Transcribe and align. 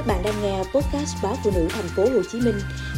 Các 0.00 0.06
bạn 0.06 0.22
đang 0.24 0.42
nghe 0.42 0.58
podcast 0.58 1.16
báo 1.22 1.36
phụ 1.44 1.50
nữ 1.54 1.68
thành 1.70 1.88
phố 1.96 2.02
Hồ 2.02 2.22
Chí 2.32 2.40
Minh 2.40 2.54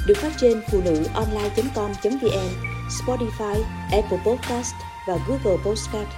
được 0.07 0.15
phát 0.17 0.33
trên 0.41 0.63
phụ 0.71 0.81
nữ 0.85 1.05
online.com.vn, 1.15 2.49
Spotify, 2.89 3.63
Apple 3.93 4.19
Podcast 4.27 4.75
và 5.09 5.19
Google 5.29 5.63
Podcast. 5.65 6.09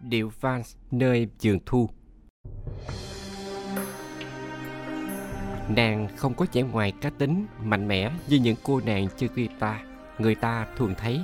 Điệu 0.00 0.32
Vans 0.40 0.74
nơi 0.90 1.28
trường 1.38 1.58
thu 1.66 1.90
Nàng 5.68 6.08
không 6.16 6.34
có 6.34 6.46
vẻ 6.52 6.62
ngoài 6.62 6.92
cá 7.00 7.10
tính, 7.10 7.46
mạnh 7.62 7.88
mẽ 7.88 8.10
như 8.28 8.36
những 8.36 8.56
cô 8.62 8.80
nàng 8.80 9.08
chơi 9.16 9.28
guitar 9.34 9.76
người 10.18 10.34
ta 10.34 10.66
thường 10.78 10.94
thấy. 10.98 11.20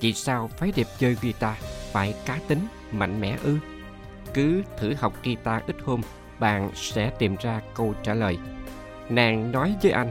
Vì 0.00 0.12
sao 0.12 0.48
phái 0.48 0.72
đẹp 0.76 0.86
chơi 0.98 1.16
guitar 1.22 1.54
phải 1.92 2.14
cá 2.26 2.38
tính, 2.48 2.60
mạnh 2.92 3.20
mẽ 3.20 3.38
ư? 3.42 3.58
Cứ 4.34 4.62
thử 4.78 4.94
học 4.94 5.14
guitar 5.24 5.62
ít 5.66 5.76
hôm 5.84 6.00
bạn 6.40 6.70
sẽ 6.74 7.10
tìm 7.18 7.36
ra 7.40 7.60
câu 7.74 7.94
trả 8.02 8.14
lời. 8.14 8.38
Nàng 9.08 9.52
nói 9.52 9.74
với 9.82 9.92
anh, 9.92 10.10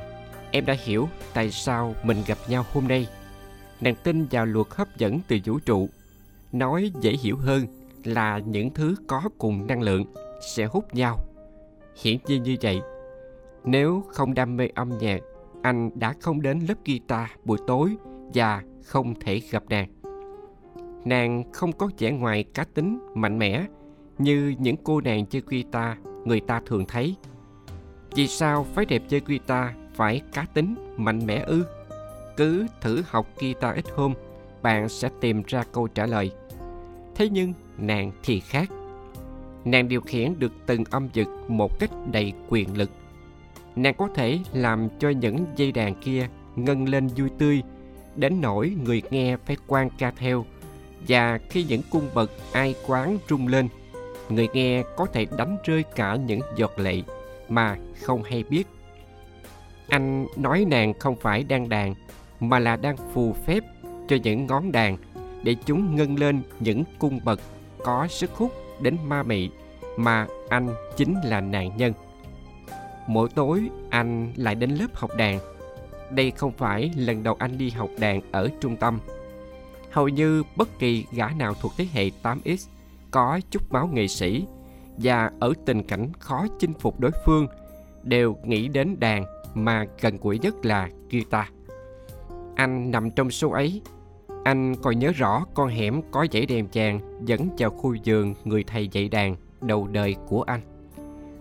em 0.52 0.66
đã 0.66 0.76
hiểu 0.84 1.10
tại 1.34 1.52
sao 1.52 1.96
mình 2.04 2.18
gặp 2.28 2.38
nhau 2.48 2.66
hôm 2.74 2.88
nay. 2.88 3.08
Nàng 3.82 3.96
tin 4.04 4.26
vào 4.32 4.46
luật 4.46 4.68
hấp 4.70 4.98
dẫn 4.98 5.20
từ 5.28 5.38
vũ 5.46 5.60
trụ. 5.60 5.90
Nói 6.52 6.92
dễ 7.02 7.12
hiểu 7.12 7.38
hơn 7.38 7.68
là 8.04 8.40
những 8.40 8.70
thứ 8.70 8.96
có 9.08 9.22
cùng 9.38 9.68
năng 9.68 9.82
lượng 9.82 10.06
sẽ 10.56 10.66
hút 10.66 10.96
nhau. 10.96 11.18
Hiển 12.04 12.18
nhiên 12.28 12.44
như 12.44 12.56
vậy, 12.62 12.82
nếu 13.64 14.04
không 14.08 14.34
đam 14.34 14.58
mê 14.58 14.68
âm 14.76 14.98
nhạc, 14.98 15.22
anh 15.62 15.90
đã 15.96 16.14
không 16.22 16.42
đến 16.42 16.60
lớp 16.60 16.76
guitar 16.86 17.30
buổi 17.46 17.58
tối 17.68 17.96
và 18.34 18.64
không 18.84 19.14
thể 19.20 19.42
gặp 19.52 19.64
nàng. 19.70 19.90
Nàng 21.06 21.52
không 21.52 21.72
có 21.72 21.90
vẻ 22.00 22.12
ngoài 22.12 22.44
cá 22.44 22.64
tính, 22.74 23.00
mạnh 23.16 23.40
mẽ 23.40 23.66
như 24.18 24.56
những 24.60 24.76
cô 24.84 25.02
nàng 25.02 25.26
chơi 25.26 25.42
guitar 25.46 25.98
người 26.26 26.40
ta 26.40 26.62
thường 26.66 26.86
thấy. 26.88 27.16
Vì 28.16 28.28
sao 28.28 28.66
phái 28.74 28.86
đẹp 28.86 29.02
chơi 29.10 29.22
guitar 29.26 29.68
phải 29.94 30.22
cá 30.34 30.46
tính, 30.54 30.76
mạnh 30.98 31.26
mẽ 31.26 31.44
ư? 31.46 31.66
Cứ 32.38 32.68
thử 32.82 33.04
học 33.08 33.28
guitar 33.40 33.76
ít 33.76 33.86
hôm, 33.96 34.14
bạn 34.62 34.90
sẽ 34.90 35.10
tìm 35.22 35.44
ra 35.48 35.64
câu 35.72 35.88
trả 35.88 36.06
lời. 36.06 36.32
Thế 37.16 37.30
nhưng 37.30 37.54
nàng 37.78 38.12
thì 38.24 38.40
khác. 38.40 38.70
Nàng 39.66 39.88
điều 39.88 40.02
khiển 40.02 40.40
được 40.40 40.52
từng 40.66 40.84
âm 40.90 41.10
vực 41.14 41.28
một 41.48 41.80
cách 41.80 41.92
đầy 42.12 42.34
quyền 42.50 42.78
lực. 42.78 42.90
Nàng 43.76 43.94
có 43.98 44.10
thể 44.16 44.40
làm 44.54 44.90
cho 45.00 45.10
những 45.10 45.46
dây 45.56 45.72
đàn 45.72 45.96
kia 45.96 46.28
ngân 46.56 46.90
lên 46.90 47.08
vui 47.08 47.30
tươi, 47.38 47.64
đến 48.16 48.42
nỗi 48.42 48.76
người 48.84 49.02
nghe 49.10 49.38
phải 49.38 49.58
quan 49.68 49.90
ca 49.98 50.12
theo. 50.12 50.46
Và 51.08 51.40
khi 51.50 51.64
những 51.64 51.82
cung 51.90 52.10
bậc 52.14 52.32
ai 52.52 52.76
quán 52.88 53.18
rung 53.30 53.48
lên– 53.48 53.68
người 54.30 54.48
nghe 54.54 54.84
có 54.98 55.06
thể 55.06 55.26
đánh 55.38 55.58
rơi 55.64 55.84
cả 55.96 56.16
những 56.16 56.40
giọt 56.56 56.80
lệ 56.80 57.02
mà 57.50 57.78
không 58.02 58.24
hay 58.24 58.44
biết. 58.50 58.68
Anh 59.88 60.28
nói 60.38 60.66
nàng 60.70 60.94
không 61.00 61.16
phải 61.16 61.44
đang 61.44 61.70
đàn, 61.70 61.96
mà 62.40 62.60
là 62.60 62.76
đang 62.76 62.98
phù 63.14 63.34
phép 63.46 63.64
cho 64.08 64.18
những 64.24 64.48
ngón 64.48 64.72
đàn 64.72 64.98
để 65.44 65.56
chúng 65.66 65.96
ngân 65.96 66.16
lên 66.16 66.42
những 66.60 66.84
cung 67.00 67.20
bậc 67.24 67.40
có 67.84 68.08
sức 68.08 68.32
hút 68.32 68.52
đến 68.82 68.98
ma 69.06 69.24
mị 69.24 69.50
mà 69.98 70.28
anh 70.50 70.70
chính 70.98 71.16
là 71.24 71.42
nạn 71.42 71.78
nhân. 71.78 71.94
Mỗi 73.08 73.30
tối 73.36 73.70
anh 73.90 74.34
lại 74.36 74.56
đến 74.56 74.70
lớp 74.70 74.88
học 74.94 75.12
đàn. 75.18 75.40
Đây 76.12 76.32
không 76.32 76.52
phải 76.52 76.92
lần 76.96 77.24
đầu 77.24 77.36
anh 77.40 77.58
đi 77.58 77.70
học 77.70 77.90
đàn 78.00 78.22
ở 78.32 78.50
trung 78.62 78.78
tâm. 78.78 79.00
Hầu 79.92 80.08
như 80.08 80.44
bất 80.56 80.80
kỳ 80.80 81.06
gã 81.12 81.28
nào 81.28 81.54
thuộc 81.62 81.72
thế 81.78 81.88
hệ 81.94 82.10
8X 82.24 82.68
có 83.14 83.40
chút 83.52 83.72
máu 83.72 83.88
nghệ 83.88 84.08
sĩ 84.08 84.46
và 84.98 85.32
ở 85.40 85.54
tình 85.66 85.84
cảnh 85.84 86.12
khó 86.20 86.46
chinh 86.60 86.74
phục 86.74 87.00
đối 87.00 87.12
phương, 87.26 87.48
đều 88.04 88.38
nghĩ 88.44 88.68
đến 88.68 88.96
đàn 89.00 89.26
mà 89.54 89.86
gần 90.02 90.18
gũi 90.22 90.40
nhất 90.40 90.66
là 90.66 90.90
guitar. 91.12 91.46
Anh 92.56 92.92
nằm 92.92 93.12
trong 93.12 93.32
số 93.32 93.50
ấy. 93.50 93.82
Anh 94.44 94.76
còn 94.82 95.00
nhớ 95.00 95.12
rõ 95.12 95.46
con 95.54 95.70
hẻm 95.70 96.02
có 96.12 96.26
dãy 96.32 96.46
đèn 96.46 96.68
vàng 96.74 97.00
dẫn 97.26 97.50
vào 97.58 97.70
khu 97.70 97.96
vườn 98.06 98.34
người 98.44 98.64
thầy 98.64 98.88
dạy 98.88 99.10
đàn 99.10 99.36
đầu 99.62 99.88
đời 99.88 100.16
của 100.28 100.42
anh. 100.42 100.62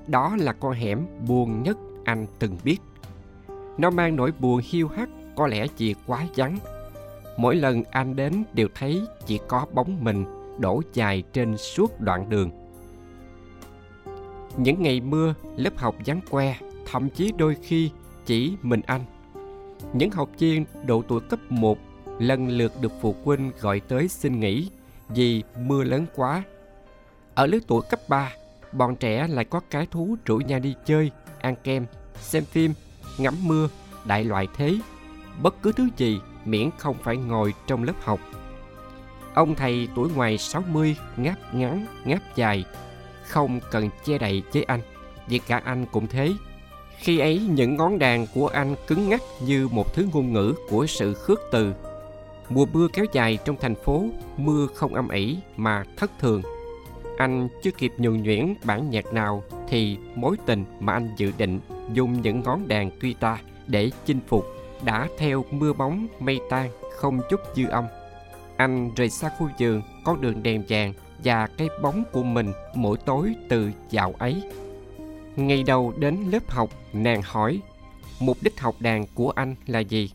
Đó 0.06 0.37
là 0.41 0.53
con 0.53 0.72
hẻm 0.72 1.06
buồn 1.28 1.62
nhất 1.62 1.78
anh 2.05 2.27
từng 2.38 2.56
biết. 2.65 2.78
Nó 3.78 3.91
mang 3.91 4.16
nỗi 4.16 4.32
buồn 4.41 4.61
hiu 4.65 4.88
hắt, 4.88 5.09
có 5.37 5.47
lẽ 5.47 5.66
vì 5.78 5.94
quá 6.06 6.27
vắng. 6.37 6.59
Mỗi 7.37 7.56
lần 7.56 7.82
anh 7.91 8.16
đến 8.16 8.44
đều 8.53 8.69
thấy 8.75 9.03
chỉ 9.27 9.41
có 9.49 9.66
bóng 9.75 10.05
mình 10.05 10.41
đổ 10.58 10.82
dài 10.92 11.22
trên 11.32 11.56
suốt 11.56 12.00
đoạn 12.00 12.28
đường. 12.28 12.50
Những 14.56 14.82
ngày 14.82 15.00
mưa, 15.00 15.34
lớp 15.56 15.76
học 15.76 15.94
vắng 16.06 16.20
que, 16.30 16.56
thậm 16.86 17.10
chí 17.10 17.32
đôi 17.36 17.56
khi 17.62 17.90
chỉ 18.26 18.56
mình 18.62 18.80
anh. 18.86 19.04
Những 19.92 20.10
học 20.10 20.28
viên 20.38 20.64
độ 20.86 21.02
tuổi 21.08 21.20
cấp 21.20 21.38
1 21.48 21.78
lần 22.18 22.48
lượt 22.48 22.72
được 22.80 22.92
phụ 23.00 23.14
huynh 23.24 23.52
gọi 23.60 23.80
tới 23.80 24.08
xin 24.08 24.40
nghỉ 24.40 24.70
vì 25.08 25.42
mưa 25.58 25.84
lớn 25.84 26.06
quá. 26.14 26.42
Ở 27.34 27.46
lứa 27.46 27.58
tuổi 27.66 27.82
cấp 27.90 28.00
3, 28.08 28.32
bọn 28.72 28.96
trẻ 28.96 29.26
lại 29.28 29.44
có 29.44 29.60
cái 29.70 29.86
thú 29.90 30.16
rủ 30.24 30.36
nhau 30.36 30.58
đi 30.58 30.74
chơi, 30.84 31.10
ăn 31.40 31.54
kem, 31.64 31.86
xem 32.20 32.44
phim, 32.44 32.72
ngắm 33.19 33.34
mưa, 33.42 33.69
đại 34.04 34.24
loại 34.24 34.48
thế. 34.56 34.78
Bất 35.42 35.62
cứ 35.62 35.72
thứ 35.72 35.88
gì 35.96 36.20
miễn 36.44 36.70
không 36.78 36.96
phải 37.02 37.16
ngồi 37.16 37.54
trong 37.66 37.84
lớp 37.84 37.94
học 38.00 38.20
Ông 39.34 39.54
thầy 39.54 39.88
tuổi 39.94 40.09
ngoài 40.15 40.38
60 40.38 40.97
ngáp 41.16 41.54
ngắn, 41.54 41.87
ngáp 42.04 42.37
dài, 42.37 42.65
không 43.26 43.60
cần 43.70 43.88
che 44.04 44.19
đậy 44.19 44.43
với 44.53 44.62
anh, 44.62 44.81
vì 45.28 45.38
cả 45.38 45.60
anh 45.65 45.87
cũng 45.93 46.06
thế. 46.06 46.32
Khi 46.98 47.19
ấy 47.19 47.38
những 47.38 47.76
ngón 47.76 47.98
đàn 47.98 48.26
của 48.34 48.48
anh 48.48 48.75
cứng 48.87 49.09
ngắc 49.09 49.22
như 49.47 49.69
một 49.69 49.94
thứ 49.94 50.06
ngôn 50.12 50.32
ngữ 50.32 50.54
của 50.70 50.87
sự 50.87 51.15
khước 51.15 51.41
từ. 51.53 51.75
Mùa 52.48 52.66
mưa 52.72 52.88
kéo 52.93 53.04
dài 53.12 53.38
trong 53.44 53.56
thành 53.60 53.75
phố, 53.75 54.04
mưa 54.37 54.66
không 54.75 54.94
âm 54.94 55.09
ỉ 55.09 55.37
mà 55.56 55.84
thất 55.97 56.10
thường. 56.19 56.43
Anh 57.16 57.49
chưa 57.62 57.70
kịp 57.70 57.93
nhuần 57.99 58.22
nhuyễn 58.22 58.54
bản 58.64 58.91
nhạc 58.91 59.12
nào 59.12 59.44
thì 59.69 59.99
mối 60.14 60.37
tình 60.47 60.64
mà 60.81 60.93
anh 60.93 61.14
dự 61.16 61.32
định 61.38 61.60
dùng 61.93 62.22
những 62.22 62.41
ngón 62.41 62.69
đàn 62.69 62.91
guitar 63.00 63.38
để 63.66 63.91
chinh 64.06 64.20
phục 64.28 64.47
đã 64.84 65.09
theo 65.19 65.44
mưa 65.50 65.72
bóng 65.72 66.06
mây 66.20 66.41
tan 66.50 66.70
không 66.97 67.20
chút 67.31 67.41
dư 67.54 67.69
âm 67.69 67.84
anh 68.62 68.91
rời 68.97 69.11
xa 69.11 69.31
khu 69.39 69.49
vườn, 69.59 69.83
con 70.05 70.21
đường 70.21 70.43
đèn 70.43 70.65
vàng 70.69 70.93
và 71.25 71.47
cái 71.47 71.69
bóng 71.83 72.05
của 72.12 72.23
mình 72.23 72.53
mỗi 72.75 72.97
tối 72.97 73.34
từ 73.49 73.71
dạo 73.91 74.15
ấy. 74.19 74.43
Ngày 75.37 75.62
đầu 75.62 75.93
đến 75.99 76.17
lớp 76.31 76.50
học, 76.50 76.69
nàng 76.93 77.23
hỏi, 77.25 77.61
mục 78.21 78.37
đích 78.41 78.61
học 78.61 78.75
đàn 78.81 79.06
của 79.15 79.31
anh 79.31 79.55
là 79.67 79.78
gì? 79.78 80.11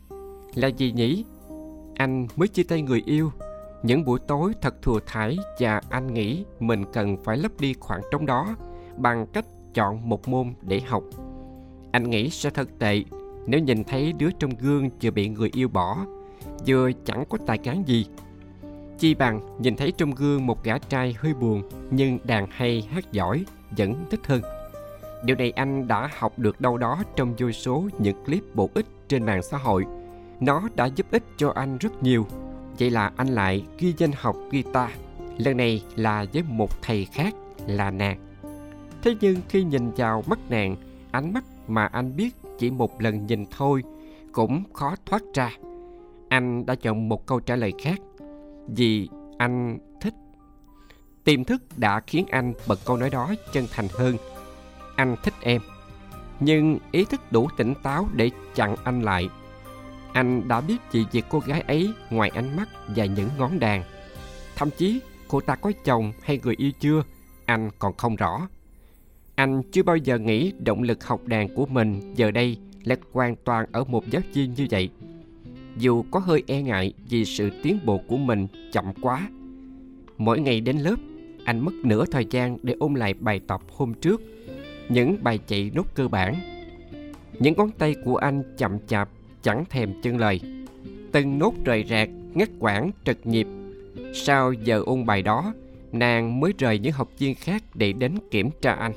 Là 0.55 0.67
gì 0.67 0.91
nhỉ? 0.91 1.25
Anh 1.95 2.27
mới 2.35 2.47
chia 2.47 2.63
tay 2.63 2.81
người 2.81 3.03
yêu. 3.05 3.31
Những 3.83 4.05
buổi 4.05 4.19
tối 4.27 4.53
thật 4.61 4.81
thừa 4.81 4.99
thải 5.05 5.37
và 5.59 5.81
anh 5.89 6.13
nghĩ 6.13 6.43
mình 6.59 6.85
cần 6.93 7.17
phải 7.23 7.37
lấp 7.37 7.51
đi 7.59 7.73
khoảng 7.79 8.01
trống 8.11 8.25
đó 8.25 8.55
bằng 8.97 9.27
cách 9.33 9.45
chọn 9.73 10.09
một 10.09 10.27
môn 10.27 10.53
để 10.61 10.79
học. 10.79 11.03
Anh 11.91 12.09
nghĩ 12.09 12.29
sẽ 12.29 12.49
thật 12.49 12.69
tệ 12.79 13.03
nếu 13.47 13.59
nhìn 13.59 13.83
thấy 13.83 14.13
đứa 14.13 14.29
trong 14.39 14.51
gương 14.59 14.89
vừa 15.01 15.11
bị 15.11 15.29
người 15.29 15.49
yêu 15.53 15.67
bỏ, 15.67 15.97
vừa 16.67 16.91
chẳng 17.05 17.25
có 17.29 17.37
tài 17.45 17.57
cán 17.57 17.83
gì 17.87 18.05
Chi 18.99 19.15
bằng 19.15 19.39
nhìn 19.59 19.75
thấy 19.75 19.91
trong 19.91 20.11
gương 20.11 20.45
một 20.45 20.63
gã 20.63 20.77
trai 20.77 21.15
hơi 21.19 21.33
buồn 21.33 21.63
nhưng 21.91 22.19
đàn 22.23 22.47
hay 22.49 22.87
hát 22.91 23.11
giỏi 23.11 23.45
vẫn 23.77 24.05
thích 24.09 24.19
hơn. 24.27 24.41
Điều 25.23 25.35
này 25.35 25.51
anh 25.51 25.87
đã 25.87 26.09
học 26.17 26.39
được 26.39 26.61
đâu 26.61 26.77
đó 26.77 27.03
trong 27.15 27.35
vô 27.37 27.51
số 27.51 27.87
những 27.99 28.25
clip 28.25 28.43
bổ 28.53 28.69
ích 28.73 28.85
trên 29.07 29.25
mạng 29.25 29.43
xã 29.43 29.57
hội. 29.57 29.85
Nó 30.39 30.69
đã 30.75 30.85
giúp 30.85 31.05
ích 31.11 31.23
cho 31.37 31.51
anh 31.55 31.77
rất 31.77 32.03
nhiều. 32.03 32.25
Vậy 32.79 32.89
là 32.89 33.11
anh 33.15 33.27
lại 33.27 33.65
ghi 33.77 33.93
danh 33.97 34.11
học 34.15 34.35
guitar. 34.51 34.89
Lần 35.37 35.57
này 35.57 35.83
là 35.95 36.25
với 36.33 36.43
một 36.43 36.81
thầy 36.81 37.05
khác 37.05 37.35
là 37.67 37.91
nàng. 37.91 38.17
Thế 39.03 39.15
nhưng 39.21 39.35
khi 39.49 39.63
nhìn 39.63 39.91
vào 39.91 40.23
mắt 40.27 40.39
nàng, 40.49 40.75
ánh 41.11 41.33
mắt 41.33 41.43
mà 41.67 41.85
anh 41.85 42.15
biết 42.15 42.35
chỉ 42.59 42.71
một 42.71 43.01
lần 43.01 43.25
nhìn 43.25 43.45
thôi 43.57 43.83
cũng 44.31 44.63
khó 44.73 44.95
thoát 45.05 45.21
ra. 45.33 45.51
Anh 46.29 46.65
đã 46.65 46.75
chọn 46.75 47.09
một 47.09 47.25
câu 47.25 47.39
trả 47.39 47.55
lời 47.55 47.73
khác 47.79 47.99
vì 48.67 49.09
anh 49.37 49.77
thích. 50.01 50.13
Tiềm 51.23 51.43
thức 51.43 51.61
đã 51.77 52.01
khiến 52.07 52.25
anh 52.31 52.53
bật 52.67 52.79
câu 52.85 52.97
nói 52.97 53.09
đó 53.09 53.33
chân 53.53 53.65
thành 53.71 53.87
hơn. 53.91 54.17
Anh 54.95 55.15
thích 55.23 55.33
em. 55.41 55.61
Nhưng 56.39 56.79
ý 56.91 57.05
thức 57.05 57.21
đủ 57.31 57.49
tỉnh 57.57 57.73
táo 57.83 58.07
để 58.13 58.31
chặn 58.55 58.75
anh 58.83 59.01
lại. 59.01 59.29
Anh 60.13 60.47
đã 60.47 60.61
biết 60.61 60.77
gì 60.91 61.05
về 61.11 61.21
cô 61.29 61.39
gái 61.39 61.61
ấy 61.61 61.93
ngoài 62.09 62.31
ánh 62.35 62.55
mắt 62.55 62.69
và 62.95 63.05
những 63.05 63.29
ngón 63.37 63.59
đàn. 63.59 63.83
Thậm 64.55 64.69
chí 64.77 64.99
cô 65.27 65.41
ta 65.41 65.55
có 65.55 65.71
chồng 65.83 66.13
hay 66.21 66.39
người 66.43 66.55
yêu 66.57 66.71
chưa, 66.79 67.03
anh 67.45 67.69
còn 67.79 67.97
không 67.97 68.15
rõ. 68.15 68.47
Anh 69.35 69.61
chưa 69.71 69.83
bao 69.83 69.97
giờ 69.97 70.17
nghĩ 70.17 70.53
động 70.59 70.83
lực 70.83 71.03
học 71.03 71.21
đàn 71.25 71.55
của 71.55 71.65
mình 71.65 72.13
giờ 72.15 72.31
đây 72.31 72.57
lệch 72.83 72.99
hoàn 73.11 73.35
toàn 73.35 73.65
ở 73.71 73.83
một 73.83 74.03
giáo 74.09 74.21
viên 74.33 74.53
như 74.53 74.67
vậy 74.71 74.89
dù 75.79 76.03
có 76.11 76.19
hơi 76.19 76.43
e 76.47 76.61
ngại 76.61 76.93
vì 77.09 77.25
sự 77.25 77.49
tiến 77.63 77.79
bộ 77.85 77.97
của 78.07 78.17
mình 78.17 78.47
chậm 78.71 78.85
quá. 79.01 79.29
Mỗi 80.17 80.39
ngày 80.39 80.61
đến 80.61 80.77
lớp, 80.77 80.95
anh 81.45 81.59
mất 81.59 81.73
nửa 81.83 82.05
thời 82.05 82.25
gian 82.29 82.57
để 82.63 82.75
ôn 82.79 82.93
lại 82.93 83.13
bài 83.13 83.39
tập 83.47 83.61
hôm 83.71 83.93
trước. 83.93 84.21
những 84.89 85.17
bài 85.23 85.39
chạy 85.47 85.71
nốt 85.73 85.95
cơ 85.95 86.07
bản. 86.07 86.35
Những 87.39 87.53
ngón 87.57 87.71
tay 87.71 87.95
của 88.05 88.15
anh 88.15 88.43
chậm 88.57 88.77
chạp, 88.87 89.09
chẳng 89.41 89.65
thèm 89.69 90.01
chân 90.01 90.17
lời. 90.17 90.41
Từng 91.11 91.39
nốt 91.39 91.53
rời 91.65 91.85
rạc, 91.89 92.09
ngắt 92.33 92.49
quãng, 92.59 92.91
trật 93.05 93.27
nhịp. 93.27 93.47
Sau 94.13 94.53
giờ 94.53 94.83
ôn 94.85 95.05
bài 95.05 95.21
đó, 95.21 95.53
nàng 95.91 96.39
mới 96.39 96.53
rời 96.57 96.79
những 96.79 96.91
học 96.91 97.09
viên 97.17 97.35
khác 97.35 97.63
để 97.73 97.93
đến 97.93 98.15
kiểm 98.31 98.49
tra 98.61 98.73
anh. 98.73 98.93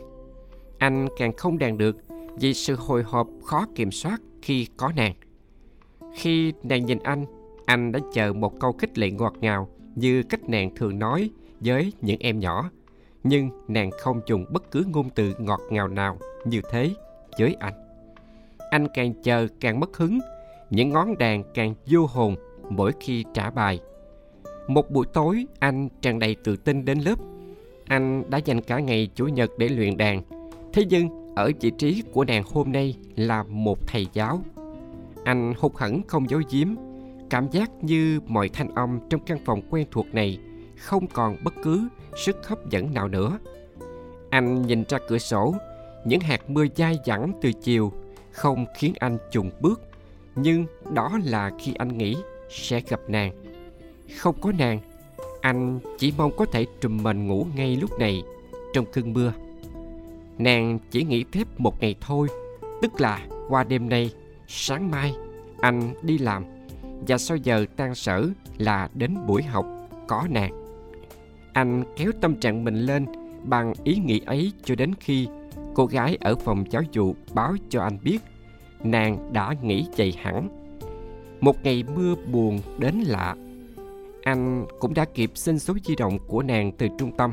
Anh 0.78 1.08
càng 1.18 1.32
không 1.36 1.58
đàn 1.58 1.78
được 1.78 1.96
vì 2.40 2.54
sự 2.54 2.76
hồi 2.76 3.02
hộp 3.02 3.28
khó 3.44 3.66
kiểm 3.74 3.90
soát 3.90 4.20
khi 4.42 4.66
có 4.76 4.92
nàng. 4.96 5.14
Khi 6.14 6.52
nàng 6.62 6.86
nhìn 6.86 6.98
anh, 7.02 7.26
anh 7.66 7.92
đã 7.92 8.00
chờ 8.12 8.32
một 8.32 8.60
câu 8.60 8.72
khích 8.72 8.98
lệ 8.98 9.10
ngọt 9.10 9.34
ngào 9.40 9.68
như 9.94 10.22
cách 10.22 10.48
nàng 10.48 10.74
thường 10.76 10.98
nói 10.98 11.30
với 11.60 11.92
những 12.00 12.16
em 12.20 12.38
nhỏ. 12.38 12.70
Nhưng 13.24 13.50
nàng 13.68 13.90
không 13.90 14.20
dùng 14.26 14.44
bất 14.50 14.70
cứ 14.70 14.84
ngôn 14.92 15.10
từ 15.10 15.34
ngọt 15.38 15.60
ngào 15.70 15.88
nào 15.88 16.18
như 16.44 16.60
thế 16.70 16.90
với 17.38 17.56
anh. 17.60 17.74
Anh 18.70 18.86
càng 18.94 19.22
chờ 19.22 19.46
càng 19.60 19.80
mất 19.80 19.96
hứng, 19.96 20.18
những 20.70 20.90
ngón 20.90 21.18
đàn 21.18 21.42
càng 21.54 21.74
vô 21.86 22.06
hồn 22.06 22.36
mỗi 22.68 22.92
khi 23.00 23.24
trả 23.34 23.50
bài. 23.50 23.80
Một 24.68 24.90
buổi 24.90 25.06
tối, 25.12 25.46
anh 25.58 25.88
tràn 26.00 26.18
đầy 26.18 26.36
tự 26.44 26.56
tin 26.56 26.84
đến 26.84 26.98
lớp. 26.98 27.18
Anh 27.86 28.30
đã 28.30 28.38
dành 28.38 28.60
cả 28.60 28.78
ngày 28.78 29.08
Chủ 29.14 29.26
nhật 29.26 29.50
để 29.58 29.68
luyện 29.68 29.96
đàn. 29.96 30.22
Thế 30.72 30.84
nhưng, 30.90 31.34
ở 31.36 31.50
vị 31.60 31.72
trí 31.78 32.02
của 32.12 32.24
nàng 32.24 32.42
hôm 32.52 32.72
nay 32.72 32.96
là 33.16 33.42
một 33.42 33.78
thầy 33.86 34.06
giáo. 34.12 34.40
Anh 35.30 35.54
hụt 35.58 35.72
hẫng 35.76 36.02
không 36.06 36.30
giấu 36.30 36.40
giếm, 36.50 36.68
cảm 37.30 37.48
giác 37.50 37.70
như 37.84 38.20
mọi 38.26 38.48
thanh 38.48 38.74
âm 38.74 39.00
trong 39.10 39.20
căn 39.26 39.38
phòng 39.44 39.62
quen 39.70 39.86
thuộc 39.90 40.06
này 40.14 40.38
không 40.76 41.06
còn 41.06 41.36
bất 41.44 41.54
cứ 41.62 41.88
sức 42.16 42.46
hấp 42.48 42.70
dẫn 42.70 42.94
nào 42.94 43.08
nữa. 43.08 43.38
Anh 44.30 44.62
nhìn 44.62 44.84
ra 44.88 44.98
cửa 45.08 45.18
sổ, 45.18 45.54
những 46.04 46.20
hạt 46.20 46.50
mưa 46.50 46.64
dai 46.76 46.98
dẳng 47.06 47.32
từ 47.42 47.52
chiều 47.52 47.92
không 48.30 48.66
khiến 48.78 48.92
anh 48.98 49.18
chùng 49.30 49.50
bước, 49.60 49.80
nhưng 50.34 50.66
đó 50.94 51.18
là 51.24 51.50
khi 51.58 51.74
anh 51.78 51.98
nghĩ 51.98 52.16
sẽ 52.48 52.80
gặp 52.88 53.00
nàng. 53.08 53.32
Không 54.18 54.40
có 54.40 54.52
nàng, 54.58 54.80
anh 55.40 55.80
chỉ 55.98 56.12
mong 56.16 56.36
có 56.36 56.44
thể 56.44 56.66
trùm 56.80 57.02
mình 57.02 57.26
ngủ 57.26 57.46
ngay 57.56 57.76
lúc 57.76 57.98
này 57.98 58.22
trong 58.74 58.84
cơn 58.92 59.12
mưa. 59.12 59.32
Nàng 60.38 60.78
chỉ 60.90 61.04
nghỉ 61.04 61.24
phép 61.32 61.46
một 61.58 61.80
ngày 61.80 61.94
thôi, 62.00 62.28
tức 62.82 63.00
là 63.00 63.26
qua 63.48 63.64
đêm 63.64 63.88
nay, 63.88 64.10
sáng 64.52 64.90
mai, 64.90 65.14
anh 65.60 65.94
đi 66.02 66.18
làm 66.18 66.44
và 67.08 67.18
sau 67.18 67.36
giờ 67.36 67.64
tan 67.76 67.94
sở 67.94 68.28
là 68.58 68.88
đến 68.94 69.14
buổi 69.26 69.42
học 69.42 69.66
có 70.08 70.26
nàng. 70.30 70.52
Anh 71.52 71.84
kéo 71.96 72.12
tâm 72.20 72.34
trạng 72.40 72.64
mình 72.64 72.74
lên 72.74 73.06
bằng 73.44 73.72
ý 73.84 73.96
nghĩ 73.96 74.20
ấy 74.26 74.52
cho 74.64 74.74
đến 74.74 74.94
khi 75.00 75.28
cô 75.74 75.86
gái 75.86 76.18
ở 76.20 76.36
phòng 76.36 76.64
giáo 76.70 76.82
dục 76.92 77.16
báo 77.34 77.56
cho 77.68 77.82
anh 77.82 77.98
biết 78.02 78.18
nàng 78.84 79.32
đã 79.32 79.54
nghỉ 79.62 79.86
chạy 79.96 80.14
hẳn. 80.22 80.48
Một 81.40 81.56
ngày 81.64 81.84
mưa 81.96 82.14
buồn 82.32 82.60
đến 82.78 82.94
lạ. 83.06 83.36
Anh 84.22 84.66
cũng 84.80 84.94
đã 84.94 85.04
kịp 85.14 85.30
xin 85.34 85.58
số 85.58 85.74
di 85.84 85.96
động 85.96 86.18
của 86.26 86.42
nàng 86.42 86.72
từ 86.78 86.88
trung 86.98 87.12
tâm. 87.16 87.32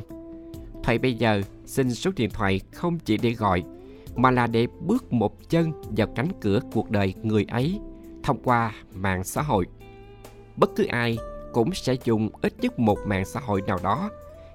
thầy 0.84 0.98
bây 0.98 1.14
giờ 1.14 1.42
xin 1.66 1.94
số 1.94 2.12
điện 2.16 2.30
thoại 2.30 2.60
không 2.72 3.00
chỉ 3.06 3.18
để 3.18 3.32
gọi 3.32 3.64
mà 4.18 4.32
là 4.32 4.48
để 4.48 4.68
bước 4.80 5.14
một 5.14 5.50
chân 5.50 5.72
vào 5.98 6.08
cánh 6.16 6.30
cửa 6.42 6.60
cuộc 6.74 6.92
đời 6.92 7.14
người 7.24 7.46
ấy 7.50 7.80
thông 8.24 8.44
qua 8.44 8.74
mạng 8.94 9.24
xã 9.24 9.42
hội. 9.42 9.66
Bất 10.56 10.70
cứ 10.76 10.86
ai 10.86 11.18
cũng 11.54 11.74
sẽ 11.74 11.96
dùng 12.04 12.30
ít 12.42 12.54
nhất 12.62 12.80
một 12.80 12.98
mạng 13.06 13.26
xã 13.26 13.40
hội 13.40 13.62
nào 13.68 13.80
đó 13.84 14.10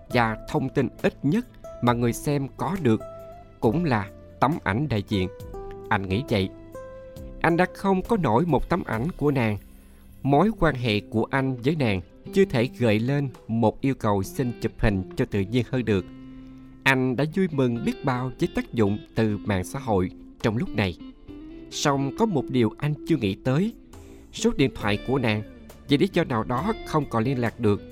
và 0.09 0.37
thông 0.49 0.69
tin 0.69 0.88
ít 1.03 1.14
nhất 1.23 1.47
mà 1.82 1.93
người 1.93 2.12
xem 2.12 2.49
có 2.56 2.76
được 2.82 3.00
cũng 3.61 3.85
là 3.85 4.09
tấm 4.41 4.59
ảnh 4.64 4.88
đại 4.88 5.03
diện. 5.09 5.29
Anh 5.88 6.08
nghĩ 6.08 6.23
vậy. 6.29 6.49
Anh 7.41 7.56
đã 7.56 7.67
không 7.75 8.03
có 8.03 8.17
nổi 8.17 8.44
một 8.47 8.69
tấm 8.69 8.82
ảnh 8.85 9.06
của 9.17 9.31
nàng. 9.31 9.58
Mối 10.23 10.50
quan 10.58 10.75
hệ 10.75 11.00
của 11.00 11.26
anh 11.31 11.56
với 11.65 11.76
nàng 11.76 12.00
chưa 12.32 12.44
thể 12.44 12.69
gợi 12.79 12.99
lên 12.99 13.29
một 13.49 13.81
yêu 13.81 13.94
cầu 13.94 14.23
xin 14.23 14.53
chụp 14.61 14.73
hình 14.79 15.03
cho 15.17 15.25
tự 15.25 15.41
nhiên 15.41 15.65
hơn 15.70 15.85
được. 15.85 16.05
Anh 16.84 17.17
đã 17.17 17.25
vui 17.34 17.49
mừng 17.50 17.84
biết 17.84 18.05
bao 18.05 18.31
với 18.40 18.49
tác 18.55 18.73
dụng 18.73 18.99
từ 19.14 19.38
mạng 19.44 19.64
xã 19.64 19.79
hội 19.79 20.11
trong 20.43 20.56
lúc 20.56 20.69
này. 20.69 20.99
Song 21.70 22.17
có 22.19 22.26
một 22.26 22.44
điều 22.49 22.70
anh 22.79 22.94
chưa 23.08 23.17
nghĩ 23.17 23.34
tới. 23.34 23.73
Số 24.32 24.50
điện 24.56 24.70
thoại 24.75 24.99
của 25.06 25.19
nàng 25.19 25.43
vì 25.88 25.99
lý 25.99 26.08
do 26.12 26.25
nào 26.25 26.44
đó 26.44 26.73
không 26.87 27.05
còn 27.11 27.25
liên 27.25 27.38
lạc 27.38 27.61
được. 27.61 27.82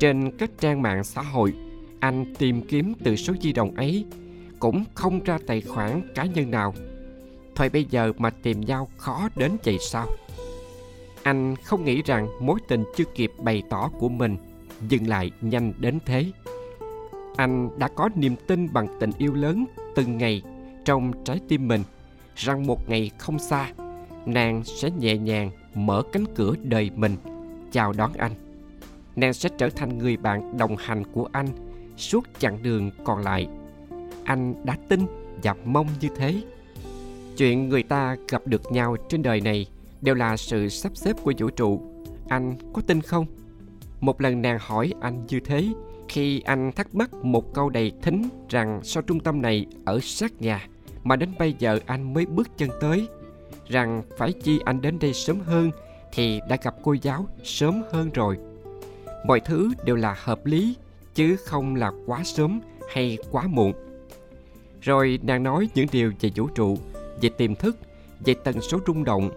Trên 0.00 0.30
các 0.38 0.50
trang 0.60 0.82
mạng 0.82 1.04
xã 1.04 1.22
hội, 1.22 1.54
anh 2.00 2.34
tìm 2.38 2.62
kiếm 2.62 2.92
từ 3.04 3.16
số 3.16 3.34
di 3.42 3.52
động 3.52 3.74
ấy 3.74 4.04
cũng 4.58 4.84
không 4.94 5.24
ra 5.24 5.38
tài 5.46 5.60
khoản 5.60 6.02
cá 6.14 6.24
nhân 6.24 6.50
nào. 6.50 6.74
Thôi 7.54 7.68
bây 7.68 7.84
giờ 7.84 8.12
mà 8.18 8.30
tìm 8.30 8.60
nhau 8.60 8.88
khó 8.96 9.28
đến 9.36 9.52
vậy 9.64 9.78
sao? 9.80 10.06
Anh 11.22 11.56
không 11.64 11.84
nghĩ 11.84 12.02
rằng 12.02 12.28
mối 12.40 12.60
tình 12.68 12.84
chưa 12.96 13.04
kịp 13.14 13.32
bày 13.38 13.62
tỏ 13.70 13.90
của 13.98 14.08
mình 14.08 14.36
dừng 14.88 15.08
lại 15.08 15.30
nhanh 15.40 15.72
đến 15.78 15.98
thế. 16.04 16.26
Anh 17.38 17.78
đã 17.78 17.88
có 17.88 18.08
niềm 18.14 18.36
tin 18.46 18.72
bằng 18.72 18.86
tình 19.00 19.10
yêu 19.18 19.34
lớn 19.34 19.64
từng 19.94 20.18
ngày 20.18 20.42
trong 20.84 21.12
trái 21.24 21.40
tim 21.48 21.68
mình 21.68 21.82
rằng 22.36 22.66
một 22.66 22.88
ngày 22.88 23.10
không 23.18 23.38
xa, 23.38 23.72
nàng 24.26 24.64
sẽ 24.64 24.90
nhẹ 24.90 25.16
nhàng 25.16 25.50
mở 25.74 26.02
cánh 26.12 26.24
cửa 26.34 26.54
đời 26.62 26.90
mình. 26.96 27.16
Chào 27.72 27.92
đón 27.92 28.12
anh. 28.12 28.32
Nàng 29.16 29.34
sẽ 29.34 29.48
trở 29.58 29.68
thành 29.68 29.98
người 29.98 30.16
bạn 30.16 30.56
đồng 30.58 30.76
hành 30.76 31.04
của 31.12 31.28
anh 31.32 31.48
suốt 31.96 32.24
chặng 32.38 32.62
đường 32.62 32.90
còn 33.04 33.22
lại. 33.22 33.48
Anh 34.24 34.54
đã 34.64 34.76
tin 34.88 35.00
và 35.42 35.54
mong 35.64 35.86
như 36.00 36.08
thế. 36.16 36.42
Chuyện 37.36 37.68
người 37.68 37.82
ta 37.82 38.16
gặp 38.28 38.42
được 38.46 38.72
nhau 38.72 38.96
trên 39.08 39.22
đời 39.22 39.40
này 39.40 39.66
đều 40.00 40.14
là 40.14 40.36
sự 40.36 40.68
sắp 40.68 40.96
xếp 40.96 41.16
của 41.22 41.32
vũ 41.38 41.50
trụ. 41.50 41.82
Anh 42.28 42.54
có 42.72 42.82
tin 42.86 43.00
không? 43.00 43.26
Một 44.00 44.20
lần 44.20 44.42
nàng 44.42 44.58
hỏi 44.60 44.92
anh 45.00 45.26
như 45.26 45.40
thế 45.40 45.68
khi 46.08 46.40
anh 46.40 46.72
thắc 46.72 46.94
mắc 46.94 47.14
một 47.14 47.54
câu 47.54 47.70
đầy 47.70 47.92
thính 48.02 48.28
rằng 48.48 48.80
sao 48.84 49.02
trung 49.02 49.20
tâm 49.20 49.42
này 49.42 49.66
ở 49.84 50.00
sát 50.02 50.42
nhà, 50.42 50.68
mà 51.04 51.16
đến 51.16 51.30
bây 51.38 51.54
giờ 51.58 51.78
anh 51.86 52.14
mới 52.14 52.26
bước 52.26 52.48
chân 52.58 52.70
tới, 52.80 53.06
rằng 53.68 54.02
phải 54.18 54.32
chi 54.32 54.60
anh 54.64 54.80
đến 54.80 54.98
đây 54.98 55.14
sớm 55.14 55.40
hơn 55.40 55.70
thì 56.12 56.40
đã 56.48 56.56
gặp 56.62 56.74
cô 56.82 56.92
giáo 57.02 57.26
sớm 57.44 57.82
hơn 57.92 58.10
rồi. 58.10 58.38
Mọi 59.26 59.40
thứ 59.40 59.70
đều 59.84 59.96
là 59.96 60.16
hợp 60.18 60.46
lý, 60.46 60.76
chứ 61.14 61.36
không 61.36 61.74
là 61.74 61.92
quá 62.06 62.24
sớm 62.24 62.60
hay 62.94 63.18
quá 63.30 63.46
muộn. 63.46 63.72
Rồi 64.80 65.18
nàng 65.22 65.42
nói 65.42 65.68
những 65.74 65.86
điều 65.92 66.12
về 66.20 66.30
vũ 66.36 66.48
trụ, 66.54 66.78
về 67.20 67.28
tiềm 67.28 67.54
thức, 67.54 67.76
về 68.24 68.34
tần 68.44 68.60
số 68.60 68.78
rung 68.86 69.04
động, 69.04 69.30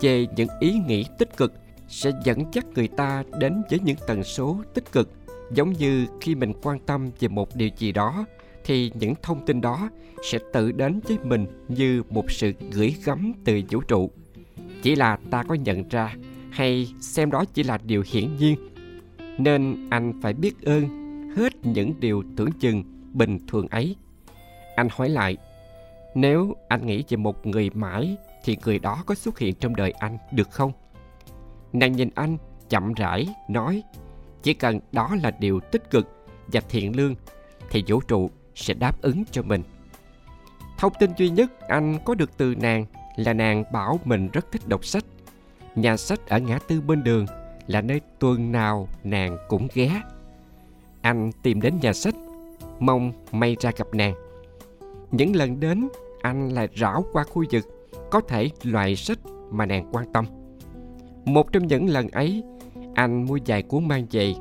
về 0.00 0.26
những 0.36 0.48
ý 0.60 0.72
nghĩ 0.86 1.04
tích 1.18 1.36
cực 1.36 1.52
sẽ 1.88 2.12
dẫn 2.24 2.44
dắt 2.52 2.66
người 2.74 2.88
ta 2.88 3.24
đến 3.38 3.62
với 3.70 3.80
những 3.84 3.96
tần 4.06 4.24
số 4.24 4.56
tích 4.74 4.92
cực 4.92 5.10
giống 5.50 5.72
như 5.72 6.06
khi 6.20 6.34
mình 6.34 6.52
quan 6.62 6.78
tâm 6.78 7.10
về 7.20 7.28
một 7.28 7.56
điều 7.56 7.68
gì 7.76 7.92
đó, 7.92 8.24
thì 8.64 8.92
những 8.94 9.14
thông 9.22 9.46
tin 9.46 9.60
đó 9.60 9.90
sẽ 10.22 10.38
tự 10.52 10.72
đến 10.72 11.00
với 11.08 11.18
mình 11.24 11.46
như 11.68 12.02
một 12.10 12.30
sự 12.30 12.52
gửi 12.72 12.96
gắm 13.04 13.32
từ 13.44 13.60
vũ 13.70 13.80
trụ. 13.80 14.10
Chỉ 14.82 14.96
là 14.96 15.18
ta 15.30 15.42
có 15.42 15.54
nhận 15.54 15.88
ra 15.88 16.14
hay 16.50 16.94
xem 17.00 17.30
đó 17.30 17.44
chỉ 17.54 17.62
là 17.62 17.78
điều 17.84 18.02
hiển 18.06 18.36
nhiên, 18.36 18.56
nên 19.38 19.86
anh 19.90 20.20
phải 20.22 20.32
biết 20.32 20.62
ơn 20.62 20.88
hết 21.36 21.66
những 21.66 21.94
điều 22.00 22.22
tưởng 22.36 22.52
chừng 22.60 22.84
bình 23.12 23.38
thường 23.48 23.68
ấy. 23.68 23.96
Anh 24.76 24.88
hỏi 24.90 25.08
lại, 25.08 25.36
nếu 26.14 26.54
anh 26.68 26.86
nghĩ 26.86 27.04
về 27.08 27.16
một 27.16 27.46
người 27.46 27.70
mãi 27.70 28.16
thì 28.44 28.56
người 28.64 28.78
đó 28.78 29.02
có 29.06 29.14
xuất 29.14 29.38
hiện 29.38 29.54
trong 29.54 29.76
đời 29.76 29.90
anh 29.90 30.18
được 30.32 30.50
không? 30.50 30.72
Nàng 31.72 31.92
nhìn 31.92 32.10
anh 32.14 32.38
chậm 32.68 32.94
rãi, 32.94 33.28
nói 33.48 33.82
chỉ 34.44 34.54
cần 34.54 34.80
đó 34.92 35.16
là 35.22 35.30
điều 35.30 35.60
tích 35.60 35.90
cực 35.90 36.08
và 36.46 36.60
thiện 36.68 36.96
lương, 36.96 37.14
thì 37.70 37.84
vũ 37.86 38.00
trụ 38.00 38.30
sẽ 38.54 38.74
đáp 38.74 39.02
ứng 39.02 39.24
cho 39.30 39.42
mình. 39.42 39.62
Thông 40.78 40.92
tin 40.98 41.10
duy 41.16 41.28
nhất 41.28 41.68
anh 41.68 41.98
có 42.04 42.14
được 42.14 42.30
từ 42.36 42.54
nàng 42.54 42.86
là 43.16 43.32
nàng 43.32 43.64
bảo 43.72 44.00
mình 44.04 44.28
rất 44.32 44.52
thích 44.52 44.68
đọc 44.68 44.84
sách. 44.84 45.04
Nhà 45.74 45.96
sách 45.96 46.28
ở 46.28 46.38
ngã 46.38 46.58
tư 46.58 46.80
bên 46.80 47.04
đường 47.04 47.26
là 47.66 47.80
nơi 47.80 48.00
tuần 48.18 48.52
nào 48.52 48.88
nàng 49.04 49.36
cũng 49.48 49.68
ghé. 49.74 50.02
Anh 51.02 51.30
tìm 51.42 51.60
đến 51.60 51.74
nhà 51.80 51.92
sách, 51.92 52.14
mong 52.80 53.12
may 53.32 53.56
ra 53.60 53.70
gặp 53.76 53.86
nàng. 53.92 54.14
Những 55.10 55.36
lần 55.36 55.60
đến, 55.60 55.88
anh 56.22 56.48
lại 56.48 56.68
rảo 56.76 57.04
qua 57.12 57.24
khu 57.24 57.44
vực, 57.50 57.64
có 58.10 58.20
thể 58.20 58.50
loại 58.62 58.96
sách 58.96 59.18
mà 59.50 59.66
nàng 59.66 59.88
quan 59.92 60.12
tâm. 60.12 60.26
Một 61.24 61.52
trong 61.52 61.66
những 61.66 61.88
lần 61.88 62.08
ấy 62.08 62.42
anh 62.94 63.24
mua 63.26 63.38
vài 63.46 63.62
cuốn 63.62 63.88
mang 63.88 64.06
về. 64.10 64.34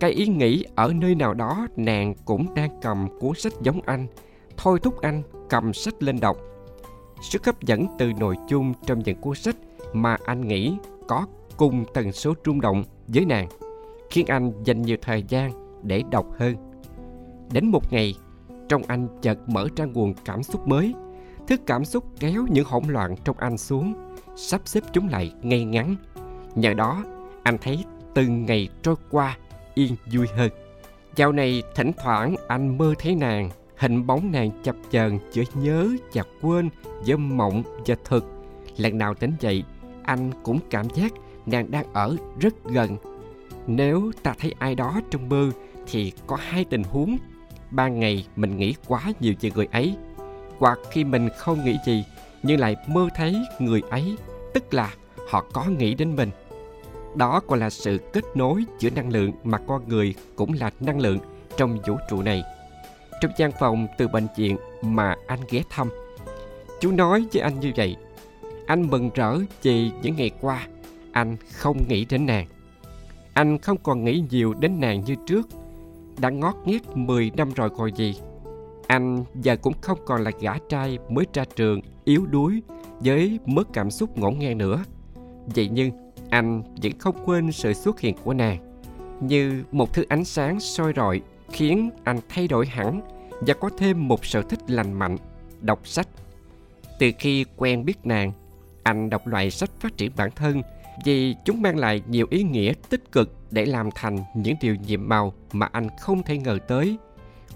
Cái 0.00 0.10
ý 0.10 0.26
nghĩ 0.26 0.64
ở 0.74 0.92
nơi 0.92 1.14
nào 1.14 1.34
đó, 1.34 1.66
nàng 1.76 2.14
cũng 2.24 2.54
đang 2.54 2.70
cầm 2.82 3.08
cuốn 3.20 3.34
sách 3.34 3.52
giống 3.62 3.80
anh. 3.86 4.06
Thôi 4.56 4.78
thúc 4.82 5.00
anh 5.00 5.22
cầm 5.48 5.72
sách 5.72 6.02
lên 6.02 6.20
đọc. 6.20 6.36
Sức 7.22 7.46
hấp 7.46 7.62
dẫn 7.62 7.86
từ 7.98 8.12
nội 8.20 8.36
dung 8.48 8.72
trong 8.86 8.98
những 8.98 9.20
cuốn 9.20 9.34
sách 9.34 9.56
mà 9.92 10.16
anh 10.24 10.48
nghĩ 10.48 10.76
có 11.08 11.26
cùng 11.56 11.84
tần 11.94 12.12
số 12.12 12.34
rung 12.44 12.60
động 12.60 12.84
với 13.08 13.24
nàng, 13.24 13.48
khiến 14.10 14.26
anh 14.26 14.52
dành 14.64 14.82
nhiều 14.82 14.96
thời 15.02 15.24
gian 15.28 15.52
để 15.82 16.02
đọc 16.10 16.26
hơn. 16.38 16.56
Đến 17.52 17.66
một 17.66 17.92
ngày, 17.92 18.14
trong 18.68 18.82
anh 18.86 19.08
chợt 19.22 19.48
mở 19.48 19.68
ra 19.76 19.84
nguồn 19.84 20.14
cảm 20.24 20.42
xúc 20.42 20.68
mới. 20.68 20.94
Thứ 21.46 21.56
cảm 21.66 21.84
xúc 21.84 22.04
kéo 22.20 22.46
những 22.50 22.64
hỗn 22.64 22.84
loạn 22.88 23.14
trong 23.24 23.36
anh 23.38 23.58
xuống, 23.58 23.94
sắp 24.36 24.60
xếp 24.64 24.80
chúng 24.92 25.08
lại 25.08 25.32
ngay 25.42 25.64
ngắn. 25.64 25.96
Nhờ 26.54 26.74
đó 26.74 27.04
anh 27.44 27.58
thấy 27.58 27.84
từng 28.14 28.46
ngày 28.46 28.68
trôi 28.82 28.94
qua 29.10 29.36
yên 29.74 29.96
vui 30.12 30.26
hơn. 30.36 30.50
Dạo 31.16 31.32
này 31.32 31.62
thỉnh 31.74 31.92
thoảng 32.02 32.34
anh 32.48 32.78
mơ 32.78 32.94
thấy 32.98 33.14
nàng, 33.14 33.50
hình 33.76 34.06
bóng 34.06 34.32
nàng 34.32 34.50
chập 34.62 34.76
chờn 34.90 35.18
giữa 35.32 35.42
nhớ 35.54 35.88
và 36.12 36.22
quên 36.42 36.68
giữa 37.04 37.16
mộng 37.16 37.62
và 37.86 37.94
thực. 38.04 38.24
Lần 38.76 38.98
nào 38.98 39.14
tỉnh 39.14 39.32
dậy, 39.40 39.64
anh 40.02 40.30
cũng 40.42 40.58
cảm 40.70 40.86
giác 40.94 41.12
nàng 41.46 41.70
đang 41.70 41.92
ở 41.92 42.16
rất 42.40 42.64
gần. 42.64 42.96
Nếu 43.66 44.12
ta 44.22 44.34
thấy 44.40 44.54
ai 44.58 44.74
đó 44.74 45.00
trong 45.10 45.28
mơ 45.28 45.50
thì 45.86 46.12
có 46.26 46.36
hai 46.40 46.64
tình 46.64 46.82
huống. 46.82 47.16
Ban 47.70 48.00
ngày 48.00 48.26
mình 48.36 48.56
nghĩ 48.56 48.74
quá 48.86 49.02
nhiều 49.20 49.34
về 49.40 49.50
người 49.54 49.68
ấy, 49.72 49.96
hoặc 50.58 50.78
khi 50.90 51.04
mình 51.04 51.28
không 51.38 51.64
nghĩ 51.64 51.78
gì 51.86 52.04
nhưng 52.42 52.60
lại 52.60 52.76
mơ 52.86 53.08
thấy 53.16 53.36
người 53.58 53.82
ấy, 53.90 54.16
tức 54.54 54.74
là 54.74 54.94
họ 55.28 55.44
có 55.52 55.64
nghĩ 55.64 55.94
đến 55.94 56.16
mình 56.16 56.30
đó 57.16 57.40
còn 57.46 57.58
là 57.58 57.70
sự 57.70 57.98
kết 58.12 58.24
nối 58.34 58.64
giữa 58.78 58.90
năng 58.90 59.10
lượng 59.10 59.32
mà 59.44 59.58
con 59.58 59.88
người 59.88 60.14
cũng 60.36 60.52
là 60.52 60.70
năng 60.80 61.00
lượng 61.00 61.18
trong 61.56 61.78
vũ 61.86 61.96
trụ 62.10 62.22
này. 62.22 62.42
Trong 63.20 63.32
gian 63.38 63.50
phòng 63.60 63.86
từ 63.98 64.08
bệnh 64.08 64.26
viện 64.36 64.56
mà 64.82 65.16
anh 65.26 65.40
ghé 65.50 65.62
thăm, 65.70 65.88
chú 66.80 66.92
nói 66.92 67.26
với 67.32 67.42
anh 67.42 67.60
như 67.60 67.72
vậy. 67.76 67.96
Anh 68.66 68.90
mừng 68.90 69.10
rỡ 69.14 69.38
vì 69.62 69.90
những 70.02 70.16
ngày 70.16 70.30
qua, 70.40 70.66
anh 71.12 71.36
không 71.52 71.88
nghĩ 71.88 72.04
đến 72.04 72.26
nàng. 72.26 72.46
Anh 73.34 73.58
không 73.58 73.76
còn 73.82 74.04
nghĩ 74.04 74.24
nhiều 74.30 74.54
đến 74.54 74.80
nàng 74.80 75.04
như 75.04 75.14
trước. 75.26 75.48
Đã 76.18 76.30
ngót 76.30 76.54
nghét 76.64 76.80
10 76.94 77.30
năm 77.36 77.52
rồi 77.54 77.70
còn 77.70 77.96
gì. 77.96 78.14
Anh 78.86 79.24
giờ 79.34 79.56
cũng 79.56 79.74
không 79.80 79.98
còn 80.06 80.22
là 80.22 80.30
gã 80.40 80.52
trai 80.68 80.98
mới 81.08 81.26
ra 81.32 81.44
trường 81.56 81.80
yếu 82.04 82.26
đuối 82.26 82.62
với 83.00 83.38
mất 83.46 83.68
cảm 83.72 83.90
xúc 83.90 84.18
ngổn 84.18 84.38
ngang 84.38 84.58
nữa. 84.58 84.84
Vậy 85.46 85.68
nhưng 85.72 86.03
anh 86.34 86.62
vẫn 86.82 86.98
không 86.98 87.16
quên 87.24 87.52
sự 87.52 87.72
xuất 87.72 88.00
hiện 88.00 88.14
của 88.24 88.34
nàng, 88.34 88.80
như 89.20 89.64
một 89.72 89.92
thứ 89.92 90.04
ánh 90.08 90.24
sáng 90.24 90.60
soi 90.60 90.92
rọi 90.96 91.20
khiến 91.52 91.90
anh 92.04 92.20
thay 92.28 92.48
đổi 92.48 92.66
hẳn 92.66 93.00
và 93.40 93.54
có 93.54 93.70
thêm 93.78 94.08
một 94.08 94.24
sở 94.24 94.42
thích 94.42 94.70
lành 94.70 94.92
mạnh, 94.92 95.16
đọc 95.60 95.86
sách. 95.88 96.08
Từ 96.98 97.10
khi 97.18 97.44
quen 97.56 97.84
biết 97.84 98.06
nàng, 98.06 98.32
anh 98.82 99.10
đọc 99.10 99.26
loại 99.26 99.50
sách 99.50 99.70
phát 99.80 99.96
triển 99.96 100.12
bản 100.16 100.30
thân 100.30 100.62
vì 101.04 101.34
chúng 101.44 101.62
mang 101.62 101.76
lại 101.76 102.02
nhiều 102.08 102.26
ý 102.30 102.42
nghĩa 102.42 102.72
tích 102.90 103.12
cực 103.12 103.36
để 103.50 103.66
làm 103.66 103.90
thành 103.94 104.18
những 104.36 104.56
điều 104.60 104.74
nhiệm 104.74 105.08
màu 105.08 105.32
mà 105.52 105.68
anh 105.72 105.88
không 106.00 106.22
thể 106.22 106.38
ngờ 106.38 106.58
tới. 106.68 106.96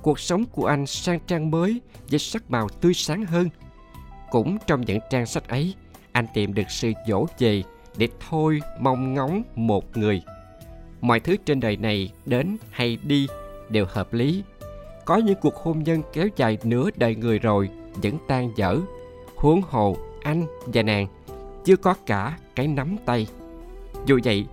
Cuộc 0.02 0.20
sống 0.20 0.44
của 0.44 0.66
anh 0.66 0.87
sang 0.87 1.20
trang 1.26 1.50
mới 1.50 1.80
với 2.11 2.18
sắc 2.18 2.50
màu 2.50 2.68
tươi 2.68 2.94
sáng 2.94 3.25
hơn. 3.25 3.49
Cũng 4.30 4.58
trong 4.66 4.80
những 4.80 4.99
trang 5.11 5.26
sách 5.26 5.49
ấy, 5.49 5.75
anh 6.12 6.26
tìm 6.35 6.54
được 6.54 6.70
sự 6.70 6.92
dỗ 7.06 7.26
về 7.38 7.62
để 7.98 8.08
thôi 8.28 8.60
mong 8.80 9.14
ngóng 9.14 9.42
một 9.54 9.96
người. 9.96 10.22
Mọi 11.00 11.20
thứ 11.20 11.36
trên 11.44 11.60
đời 11.60 11.76
này 11.76 12.12
đến 12.26 12.56
hay 12.70 12.98
đi 13.02 13.26
đều 13.68 13.86
hợp 13.88 14.12
lý. 14.12 14.42
Có 15.04 15.16
những 15.16 15.38
cuộc 15.40 15.54
hôn 15.54 15.82
nhân 15.82 16.02
kéo 16.12 16.28
dài 16.36 16.58
nửa 16.64 16.90
đời 16.96 17.16
người 17.16 17.38
rồi, 17.38 17.68
vẫn 18.02 18.18
tan 18.28 18.52
dở. 18.56 18.78
Huống 19.36 19.62
hồ 19.68 19.96
anh 20.22 20.46
và 20.66 20.82
nàng 20.82 21.06
chưa 21.64 21.76
có 21.76 21.94
cả 22.06 22.38
cái 22.54 22.66
nắm 22.66 22.96
tay. 23.04 23.26
Dù 24.06 24.18
vậy, 24.24 24.46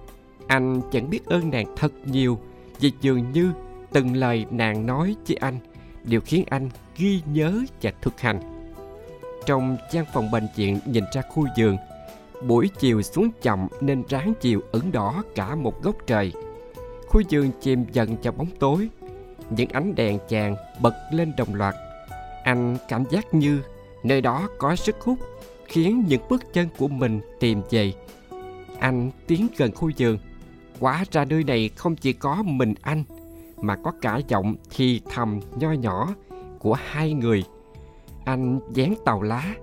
anh 0.48 0.82
vẫn 0.92 1.10
biết 1.10 1.26
ơn 1.26 1.52
nàng 1.52 1.76
thật 1.76 1.92
nhiều 2.06 2.40
vì 2.80 2.92
dường 3.02 3.32
như 3.32 3.52
từng 3.92 4.16
lời 4.16 4.46
nàng 4.52 4.86
nói 4.86 5.16
với 5.28 5.38
anh 5.38 5.60
đều 6.04 6.22
khiến 6.22 6.44
anh 6.50 6.70
ghi 6.98 7.22
nhớ 7.34 7.60
và 7.82 7.92
thực 8.02 8.22
hành. 8.22 8.40
Trong 9.46 9.78
gian 9.92 10.06
phòng 10.14 10.32
bệnh 10.32 10.48
viện 10.56 10.80
nhìn 10.86 11.04
ra 11.14 11.22
khu 11.22 11.48
giường 11.56 11.78
buổi 12.42 12.70
chiều 12.80 13.02
xuống 13.02 13.30
chậm 13.42 13.68
nên 13.82 14.04
ráng 14.10 14.34
chiều 14.42 14.62
ửng 14.72 14.92
đỏ 14.92 15.24
cả 15.36 15.56
một 15.56 15.84
góc 15.84 15.96
trời. 16.08 16.34
Khu 17.08 17.22
giường 17.30 17.52
chìm 17.62 17.86
dần 17.92 18.16
vào 18.24 18.34
bóng 18.38 18.50
tối. 18.60 18.90
Những 19.50 19.70
ánh 19.70 19.96
đèn 19.96 20.20
chàng 20.30 20.56
bật 20.82 20.94
lên 21.12 21.34
đồng 21.38 21.56
loạt. 21.56 21.76
Anh 22.44 22.78
cảm 22.88 23.04
giác 23.10 23.34
như 23.34 23.62
nơi 24.04 24.22
đó 24.22 24.50
có 24.58 24.76
sức 24.76 24.96
hút, 25.02 25.20
khiến 25.66 26.04
những 26.08 26.22
bước 26.30 26.54
chân 26.54 26.68
của 26.78 26.88
mình 26.88 27.22
tìm 27.40 27.62
về. 27.70 27.94
Anh 28.80 29.12
tiến 29.28 29.48
gần 29.58 29.72
khu 29.72 29.90
giường 29.90 30.18
Quá 30.80 31.04
ra 31.12 31.26
nơi 31.26 31.44
này 31.44 31.70
không 31.76 31.96
chỉ 31.96 32.14
có 32.14 32.44
mình 32.44 32.74
anh, 32.82 33.04
Mà 33.62 33.76
có 33.76 33.92
cả 34.02 34.20
giọng 34.28 34.56
thì 34.70 35.02
thầm 35.10 35.40
nho 35.60 35.72
nhỏ 35.72 36.16
của 36.60 36.74
hai 36.74 37.14
người. 37.14 37.44
Anh 38.26 38.60
dán 38.74 38.94
tàu 39.06 39.22
lá 39.22 39.56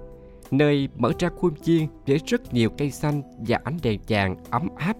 Nơi 0.52 0.88
mở 0.96 1.12
ra 1.18 1.28
khuôn 1.36 1.54
viên 1.64 1.88
với 2.06 2.20
rất 2.26 2.54
nhiều 2.54 2.70
cây 2.78 2.90
xanh 2.90 3.22
và 3.38 3.60
ánh 3.64 3.76
đèn 3.82 4.00
vàng 4.08 4.36
ấm 4.50 4.68
áp. 4.76 4.96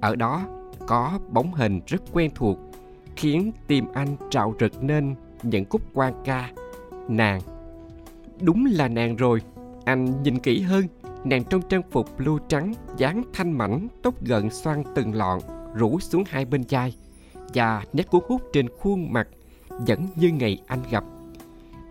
Ở 0.00 0.16
đó 0.16 0.46
có 0.86 1.18
bóng 1.28 1.54
hình 1.54 1.80
rất 1.86 2.02
quen 2.12 2.30
thuộc, 2.34 2.58
Khiến 3.16 3.52
tim 3.66 3.84
anh 3.94 4.16
trào 4.30 4.54
rực 4.60 4.82
nên 4.82 5.14
những 5.42 5.64
khúc 5.70 5.82
quan 5.94 6.14
ca, 6.24 6.50
Nàng. 7.08 7.40
Đúng 8.40 8.66
là 8.66 8.88
nàng 8.88 9.16
rồi, 9.16 9.40
Anh 9.84 10.22
nhìn 10.22 10.38
kỹ 10.38 10.60
hơn, 10.60 10.84
nàng 11.24 11.44
trong 11.44 11.62
trang 11.68 11.82
phục 11.90 12.18
blue 12.18 12.44
trắng 12.48 12.74
dáng 12.96 13.22
thanh 13.32 13.52
mảnh, 13.52 13.88
tóc 14.02 14.14
gần 14.24 14.50
xoăn 14.50 14.82
từng 14.94 15.14
lọn, 15.14 15.38
rủ 15.74 16.00
xuống 16.00 16.24
hai 16.26 16.44
bên 16.44 16.64
vai, 16.68 16.94
và 17.54 17.84
nét 17.92 18.10
cuốn 18.10 18.22
hút 18.28 18.42
trên 18.52 18.68
khuôn 18.78 19.12
mặt 19.12 19.28
vẫn 19.68 20.06
như 20.16 20.28
ngày 20.28 20.62
anh 20.66 20.82
gặp. 20.90 21.04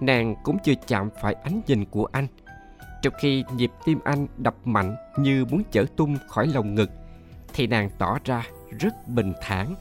Nàng 0.01 0.35
cũng 0.43 0.57
chưa 0.63 0.73
chạm 0.87 1.09
phải 1.21 1.33
ánh 1.33 1.61
nhìn 1.67 1.85
của 1.85 2.05
anh 2.05 2.27
trong 3.01 3.13
khi 3.19 3.43
nhịp 3.55 3.71
tim 3.85 3.99
anh 4.03 4.27
đập 4.37 4.55
mạnh 4.65 4.95
như 5.17 5.45
muốn 5.45 5.63
chở 5.71 5.85
tung 5.95 6.17
khỏi 6.27 6.47
lồng 6.47 6.75
ngực, 6.75 6.89
thì 7.53 7.67
nàng 7.67 7.89
tỏ 7.97 8.17
ra 8.25 8.47
rất 8.79 9.07
bình 9.07 9.33
thản. 9.41 9.75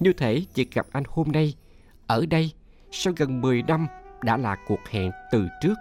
Như 0.00 0.12
thể 0.12 0.42
chỉ 0.54 0.66
gặp 0.74 0.86
anh 0.92 1.04
hôm 1.08 1.32
nay, 1.32 1.54
ở 2.06 2.26
đây, 2.26 2.52
sau 2.90 3.12
gần 3.16 3.40
10 3.40 3.62
năm 3.62 3.86
đã 4.22 4.36
là 4.36 4.56
cuộc 4.66 4.80
hẹn 4.90 5.10
từ 5.32 5.48
trước. 5.60 5.74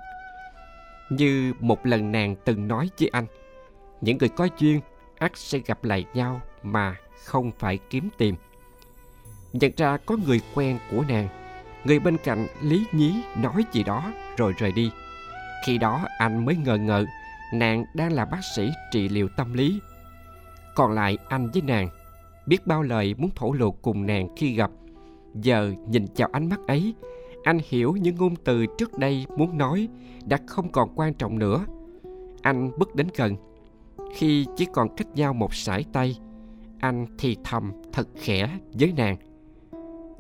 Như 1.10 1.54
một 1.60 1.86
lần 1.86 2.12
nàng 2.12 2.36
từng 2.46 2.68
nói 2.68 2.90
với 3.00 3.10
anh, 3.14 3.26
những 4.02 4.18
người 4.18 4.30
có 4.30 4.48
duyên, 4.60 4.82
ắt 5.18 5.32
sẽ 5.36 5.60
gặp 5.60 5.84
lại 5.84 6.06
nhau 6.14 6.42
mà 6.64 6.96
không 7.26 7.52
phải 7.60 7.80
kiếm 7.90 8.10
tìm. 8.18 8.36
Nhận 9.54 9.72
ra 9.78 9.98
có 9.98 10.18
người 10.28 10.42
quen 10.56 10.80
của 10.92 11.04
nàng, 11.08 11.28
người 11.84 12.00
bên 12.00 12.18
cạnh 12.24 12.48
lý 12.62 12.86
nhí 12.92 13.14
nói 13.38 13.66
gì 13.72 13.84
đó 13.84 14.14
rồi 14.38 14.54
rời 14.58 14.72
đi 14.72 14.92
khi 15.66 15.78
đó 15.78 16.08
anh 16.18 16.46
mới 16.46 16.56
ngờ 16.56 16.78
ngợ 16.78 17.06
nàng 17.54 17.86
đang 17.94 18.14
là 18.14 18.26
bác 18.26 18.44
sĩ 18.56 18.72
trị 18.92 19.10
liệu 19.10 19.28
tâm 19.38 19.54
lý. 19.54 19.80
Còn 20.76 20.92
lại 20.92 21.18
anh 21.30 21.50
với 21.54 21.62
nàng 21.62 21.90
biết 22.46 22.68
bao 22.68 22.82
lời 22.82 23.16
muốn 23.18 23.30
thổ 23.36 23.52
lộ 23.52 23.72
cùng 23.72 24.06
nàng 24.06 24.28
khi 24.36 24.54
gặp. 24.54 24.72
Giờ 25.34 25.74
nhìn 25.88 26.08
chào 26.16 26.30
ánh 26.32 26.50
mắt 26.50 26.60
ấy, 26.68 26.94
anh 27.44 27.60
hiểu 27.70 27.96
những 28.02 28.16
ngôn 28.16 28.36
từ 28.36 28.66
trước 28.78 28.98
đây 28.98 29.26
muốn 29.38 29.58
nói 29.58 29.88
đã 30.26 30.38
không 30.48 30.72
còn 30.72 30.90
quan 30.96 31.14
trọng 31.14 31.40
nữa. 31.40 31.66
Anh 32.42 32.72
bước 32.78 32.96
đến 32.96 33.08
gần. 33.16 33.36
Khi 34.16 34.46
chỉ 34.58 34.68
còn 34.74 34.96
cách 34.96 35.08
nhau 35.16 35.34
một 35.34 35.54
sải 35.54 35.86
tay, 35.94 36.20
anh 36.80 37.06
thì 37.18 37.38
thầm 37.44 37.72
thật 37.94 38.08
khẽ 38.16 38.50
với 38.74 38.94
nàng. 38.98 39.18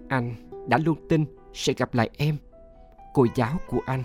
Anh 0.10 0.36
đã 0.68 0.78
luôn 0.78 0.98
tin 1.10 1.26
sẽ 1.54 1.74
gặp 1.74 1.94
lại 1.94 2.10
em, 2.18 2.38
cô 3.14 3.28
giáo 3.36 3.58
của 3.68 3.80
anh 3.86 4.04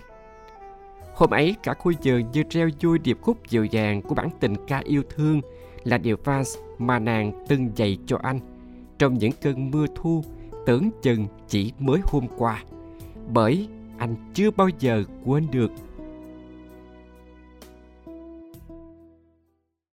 hôm 1.14 1.30
ấy, 1.30 1.56
cả 1.62 1.74
khu 1.74 1.92
vườn 2.04 2.30
như 2.32 2.42
treo 2.50 2.68
vui 2.80 2.98
điệp 2.98 3.18
khúc 3.22 3.50
dịu 3.50 3.64
dàng 3.64 4.02
của 4.02 4.14
bản 4.14 4.28
tình 4.40 4.54
ca 4.68 4.78
yêu 4.78 5.02
thương 5.10 5.40
là 5.84 5.98
điều 5.98 6.16
vals 6.24 6.56
mà 6.78 6.98
nàng 6.98 7.44
từng 7.48 7.70
dạy 7.76 7.98
cho 8.06 8.18
anh. 8.22 8.40
Trong 8.98 9.14
những 9.14 9.32
cơn 9.42 9.70
mưa 9.70 9.86
thu, 9.94 10.24
tưởng 10.66 10.90
chừng 11.02 11.26
chỉ 11.48 11.72
mới 11.78 12.00
hôm 12.04 12.26
qua. 12.38 12.62
Bởi 13.32 13.68
anh 13.98 14.16
chưa 14.34 14.50
bao 14.50 14.68
giờ 14.78 15.04
quên 15.24 15.46
được 15.50 15.70